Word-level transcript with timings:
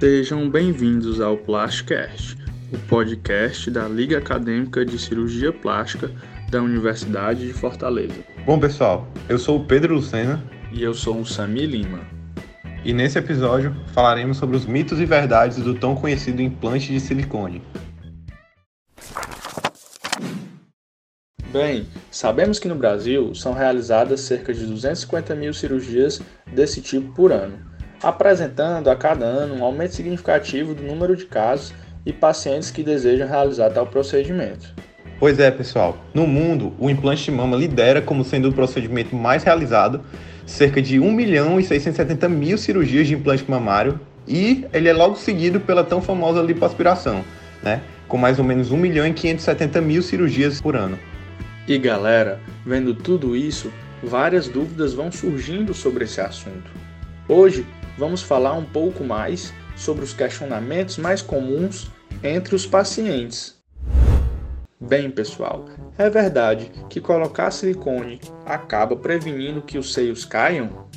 Sejam 0.00 0.48
bem-vindos 0.48 1.20
ao 1.20 1.36
Plasticast, 1.36 2.34
o 2.72 2.78
podcast 2.88 3.70
da 3.70 3.86
Liga 3.86 4.16
Acadêmica 4.16 4.82
de 4.82 4.98
Cirurgia 4.98 5.52
Plástica 5.52 6.10
da 6.50 6.62
Universidade 6.62 7.46
de 7.46 7.52
Fortaleza. 7.52 8.14
Bom, 8.46 8.58
pessoal, 8.58 9.06
eu 9.28 9.38
sou 9.38 9.58
o 9.58 9.64
Pedro 9.66 9.96
Lucena 9.96 10.42
E 10.72 10.82
eu 10.82 10.94
sou 10.94 11.20
o 11.20 11.26
Sami 11.26 11.66
Lima. 11.66 12.00
e 12.82 12.94
nesse 12.94 13.18
episódio 13.18 13.76
falaremos 13.92 14.38
sobre 14.38 14.56
os 14.56 14.64
mitos 14.64 14.98
e 14.98 15.04
verdades 15.04 15.58
do 15.58 15.74
tão 15.74 15.94
conhecido 15.94 16.40
implante 16.40 16.90
de 16.90 16.98
silicone. 16.98 17.62
Bem, 21.52 21.86
sabemos 22.10 22.58
que 22.58 22.68
no 22.68 22.74
Brasil 22.74 23.34
são 23.34 23.52
realizadas 23.52 24.20
cerca 24.20 24.54
de 24.54 24.64
250 24.64 25.34
mil 25.34 25.52
cirurgias 25.52 26.22
desse 26.46 26.80
tipo 26.80 27.12
por 27.12 27.32
ano, 27.32 27.69
apresentando 28.02 28.88
a 28.88 28.96
cada 28.96 29.24
ano 29.24 29.54
um 29.54 29.64
aumento 29.64 29.94
significativo 29.94 30.74
do 30.74 30.82
número 30.82 31.16
de 31.16 31.26
casos 31.26 31.74
e 32.04 32.12
pacientes 32.12 32.70
que 32.70 32.82
desejam 32.82 33.28
realizar 33.28 33.70
tal 33.70 33.86
procedimento. 33.86 34.74
Pois 35.18 35.38
é, 35.38 35.50
pessoal, 35.50 35.98
no 36.14 36.26
mundo, 36.26 36.72
o 36.78 36.88
implante 36.88 37.24
de 37.24 37.30
mama 37.30 37.56
lidera 37.56 38.00
como 38.00 38.24
sendo 38.24 38.48
o 38.48 38.52
procedimento 38.52 39.14
mais 39.14 39.44
realizado, 39.44 40.00
cerca 40.46 40.80
de 40.80 40.98
1 40.98 41.12
milhão 41.12 41.60
e 41.60 41.64
670 41.64 42.26
mil 42.28 42.56
cirurgias 42.56 43.06
de 43.06 43.14
implante 43.14 43.44
mamário, 43.48 44.00
e 44.26 44.64
ele 44.72 44.88
é 44.88 44.92
logo 44.94 45.16
seguido 45.16 45.60
pela 45.60 45.84
tão 45.84 46.00
famosa 46.00 46.40
lipoaspiração, 46.40 47.22
né? 47.62 47.82
Com 48.08 48.16
mais 48.16 48.38
ou 48.38 48.44
menos 48.44 48.70
1 48.70 48.76
milhão 48.78 49.06
e 49.06 49.12
570 49.12 49.80
mil 49.82 50.02
cirurgias 50.02 50.60
por 50.60 50.74
ano. 50.74 50.98
E 51.68 51.76
galera, 51.76 52.40
vendo 52.64 52.94
tudo 52.94 53.36
isso, 53.36 53.70
várias 54.02 54.48
dúvidas 54.48 54.94
vão 54.94 55.12
surgindo 55.12 55.74
sobre 55.74 56.04
esse 56.04 56.20
assunto. 56.20 56.70
Hoje 57.28 57.66
vamos 58.00 58.22
falar 58.22 58.54
um 58.54 58.64
pouco 58.64 59.04
mais 59.04 59.52
sobre 59.76 60.02
os 60.02 60.14
questionamentos 60.14 60.96
mais 60.96 61.20
comuns 61.20 61.90
entre 62.24 62.54
os 62.54 62.64
pacientes. 62.64 63.60
Bem, 64.80 65.10
pessoal, 65.10 65.66
é 65.98 66.08
verdade 66.08 66.72
que 66.88 66.98
colocar 66.98 67.50
silicone 67.50 68.18
acaba 68.46 68.96
prevenindo 68.96 69.60
que 69.60 69.76
os 69.76 69.92
seios 69.92 70.24
caiam? 70.24 70.88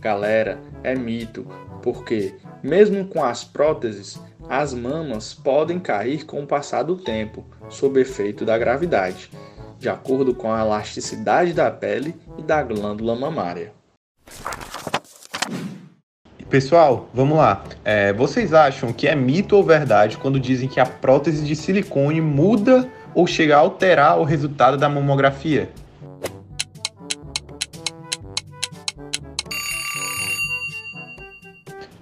Galera, 0.00 0.60
é 0.82 0.96
mito, 0.96 1.46
porque, 1.80 2.34
mesmo 2.60 3.06
com 3.06 3.22
as 3.22 3.44
próteses, 3.44 4.20
as 4.48 4.74
mamas 4.74 5.32
podem 5.32 5.78
cair 5.78 6.26
com 6.26 6.42
o 6.42 6.46
passar 6.46 6.82
do 6.82 6.96
tempo, 6.96 7.46
sob 7.70 8.00
efeito 8.00 8.44
da 8.44 8.58
gravidade, 8.58 9.30
de 9.84 9.90
acordo 9.90 10.34
com 10.34 10.50
a 10.50 10.62
elasticidade 10.62 11.52
da 11.52 11.70
pele 11.70 12.16
e 12.38 12.42
da 12.42 12.62
glândula 12.62 13.14
mamária. 13.14 13.70
Pessoal, 16.48 17.10
vamos 17.12 17.36
lá. 17.36 17.62
É, 17.84 18.10
vocês 18.14 18.54
acham 18.54 18.94
que 18.94 19.06
é 19.06 19.14
mito 19.14 19.54
ou 19.54 19.62
verdade 19.62 20.16
quando 20.16 20.40
dizem 20.40 20.70
que 20.70 20.80
a 20.80 20.86
prótese 20.86 21.44
de 21.44 21.54
silicone 21.54 22.18
muda 22.22 22.88
ou 23.14 23.26
chega 23.26 23.56
a 23.56 23.58
alterar 23.58 24.18
o 24.18 24.24
resultado 24.24 24.78
da 24.78 24.88
mamografia? 24.88 25.68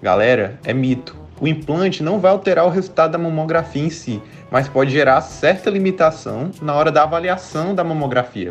Galera, 0.00 0.60
é 0.62 0.72
mito. 0.72 1.16
O 1.40 1.48
implante 1.48 2.00
não 2.00 2.20
vai 2.20 2.30
alterar 2.30 2.64
o 2.64 2.70
resultado 2.70 3.10
da 3.10 3.18
mamografia 3.18 3.82
em 3.82 3.90
si, 3.90 4.22
mas 4.52 4.68
pode 4.68 4.90
gerar 4.90 5.22
certa 5.22 5.70
limitação 5.70 6.50
na 6.60 6.74
hora 6.74 6.92
da 6.92 7.04
avaliação 7.04 7.74
da 7.74 7.82
mamografia. 7.82 8.50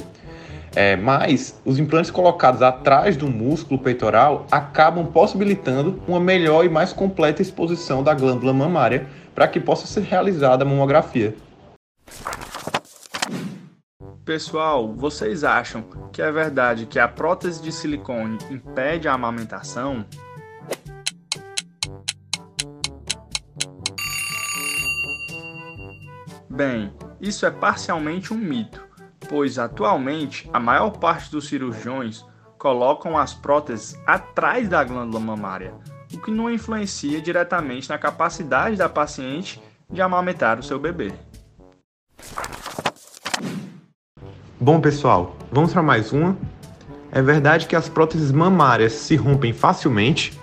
É, 0.75 0.95
mas 0.95 1.61
os 1.63 1.77
implantes 1.77 2.09
colocados 2.09 2.63
atrás 2.63 3.15
do 3.15 3.27
músculo 3.27 3.79
peitoral 3.79 4.47
acabam 4.49 5.05
possibilitando 5.05 6.01
uma 6.07 6.19
melhor 6.19 6.65
e 6.65 6.69
mais 6.69 6.91
completa 6.91 7.41
exposição 7.41 8.01
da 8.01 8.15
glândula 8.15 8.51
mamária 8.51 9.05
para 9.35 9.47
que 9.47 9.59
possa 9.59 9.85
ser 9.85 10.01
realizada 10.01 10.63
a 10.63 10.67
mamografia. 10.67 11.35
Pessoal, 14.25 14.93
vocês 14.93 15.43
acham 15.43 15.83
que 16.11 16.21
é 16.21 16.31
verdade 16.31 16.85
que 16.85 16.97
a 16.97 17.07
prótese 17.07 17.61
de 17.61 17.71
silicone 17.71 18.37
impede 18.49 19.07
a 19.07 19.13
amamentação? 19.13 20.05
Bem, 26.53 26.91
isso 27.21 27.45
é 27.45 27.49
parcialmente 27.49 28.33
um 28.33 28.37
mito, 28.37 28.83
pois 29.29 29.57
atualmente 29.57 30.49
a 30.51 30.59
maior 30.59 30.89
parte 30.91 31.31
dos 31.31 31.47
cirurgiões 31.47 32.25
colocam 32.57 33.17
as 33.17 33.33
próteses 33.33 33.97
atrás 34.05 34.67
da 34.67 34.83
glândula 34.83 35.23
mamária, 35.23 35.73
o 36.13 36.19
que 36.19 36.29
não 36.29 36.51
influencia 36.51 37.21
diretamente 37.21 37.87
na 37.87 37.97
capacidade 37.97 38.75
da 38.75 38.89
paciente 38.89 39.63
de 39.89 40.01
amamentar 40.01 40.59
o 40.59 40.63
seu 40.63 40.77
bebê. 40.77 41.13
Bom, 44.59 44.81
pessoal, 44.81 45.37
vamos 45.53 45.71
para 45.71 45.81
mais 45.81 46.11
uma. 46.11 46.37
É 47.13 47.21
verdade 47.21 47.65
que 47.65 47.77
as 47.77 47.87
próteses 47.87 48.29
mamárias 48.29 48.91
se 48.91 49.15
rompem 49.15 49.53
facilmente? 49.53 50.37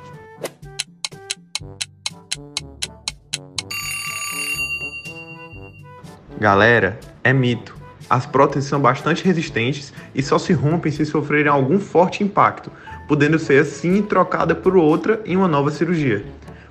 Galera, 6.38 7.00
é 7.24 7.32
mito. 7.32 7.76
As 8.08 8.24
próteses 8.24 8.68
são 8.68 8.80
bastante 8.80 9.24
resistentes 9.24 9.92
e 10.14 10.22
só 10.22 10.38
se 10.38 10.52
rompem 10.52 10.92
se 10.92 11.04
sofrerem 11.04 11.50
algum 11.50 11.80
forte 11.80 12.22
impacto, 12.22 12.70
podendo 13.08 13.40
ser 13.40 13.62
assim 13.62 14.00
trocada 14.02 14.54
por 14.54 14.76
outra 14.76 15.20
em 15.26 15.36
uma 15.36 15.48
nova 15.48 15.72
cirurgia. 15.72 16.24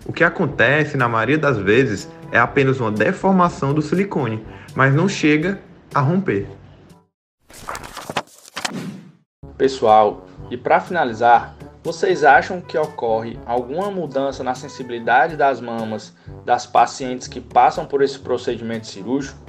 O 0.05 0.13
que 0.13 0.23
acontece, 0.23 0.95
na 0.95 1.09
maioria 1.09 1.37
das 1.37 1.57
vezes, 1.57 2.09
é 2.31 2.39
apenas 2.39 2.79
uma 2.79 2.89
deformação 2.89 3.73
do 3.73 3.81
silicone, 3.81 4.41
mas 4.73 4.95
não 4.95 5.09
chega 5.09 5.59
a 5.93 5.99
romper. 5.99 6.47
Pessoal, 9.57 10.27
e 10.49 10.55
para 10.55 10.79
finalizar, 10.79 11.57
vocês 11.83 12.23
acham 12.23 12.61
que 12.61 12.77
ocorre 12.77 13.37
alguma 13.45 13.91
mudança 13.91 14.45
na 14.45 14.55
sensibilidade 14.55 15.35
das 15.35 15.59
mamas 15.59 16.15
das 16.45 16.65
pacientes 16.65 17.27
que 17.27 17.41
passam 17.41 17.85
por 17.85 18.01
esse 18.01 18.17
procedimento 18.17 18.87
cirúrgico? 18.87 19.46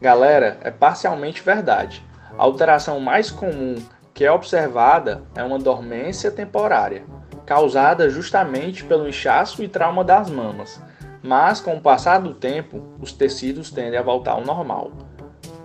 Galera, 0.00 0.58
é 0.62 0.70
parcialmente 0.70 1.42
verdade. 1.42 2.04
A 2.38 2.42
alteração 2.44 3.00
mais 3.00 3.30
comum 3.32 3.74
que 4.14 4.24
é 4.24 4.30
observada 4.30 5.22
é 5.34 5.42
uma 5.42 5.58
dormência 5.58 6.30
temporária, 6.30 7.04
causada 7.44 8.08
justamente 8.08 8.84
pelo 8.84 9.08
inchaço 9.08 9.62
e 9.62 9.68
trauma 9.68 10.04
das 10.04 10.30
mamas, 10.30 10.80
mas 11.22 11.60
com 11.60 11.76
o 11.76 11.80
passar 11.80 12.18
do 12.18 12.34
tempo, 12.34 12.82
os 13.00 13.12
tecidos 13.12 13.70
tendem 13.70 13.98
a 13.98 14.02
voltar 14.02 14.32
ao 14.32 14.44
normal. 14.44 14.92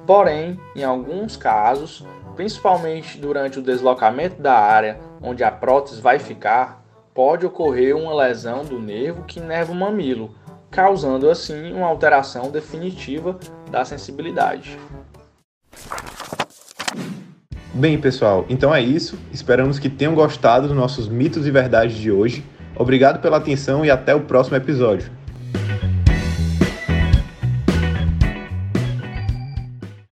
Porém, 0.05 0.59
em 0.75 0.83
alguns 0.83 1.37
casos, 1.37 2.05
principalmente 2.35 3.19
durante 3.19 3.59
o 3.59 3.63
deslocamento 3.63 4.41
da 4.41 4.57
área 4.57 4.99
onde 5.21 5.43
a 5.43 5.51
prótese 5.51 6.01
vai 6.01 6.17
ficar, 6.19 6.83
pode 7.13 7.45
ocorrer 7.45 7.95
uma 7.95 8.15
lesão 8.15 8.63
do 8.63 8.79
nervo 8.79 9.23
que 9.23 9.39
inerva 9.39 9.71
o 9.71 9.75
mamilo, 9.75 10.33
causando 10.73 11.29
assim 11.29 11.71
uma 11.71 11.85
alteração 11.85 12.49
definitiva 12.49 13.37
da 13.69 13.85
sensibilidade. 13.85 14.77
Bem, 17.73 17.99
pessoal, 17.99 18.45
então 18.49 18.73
é 18.73 18.81
isso. 18.81 19.17
Esperamos 19.31 19.79
que 19.79 19.89
tenham 19.89 20.13
gostado 20.13 20.67
dos 20.67 20.75
nossos 20.75 21.07
mitos 21.07 21.47
e 21.47 21.51
verdades 21.51 21.95
de 21.95 22.11
hoje. 22.11 22.43
Obrigado 22.75 23.21
pela 23.21 23.37
atenção 23.37 23.85
e 23.85 23.91
até 23.91 24.13
o 24.13 24.21
próximo 24.21 24.57
episódio. 24.57 25.11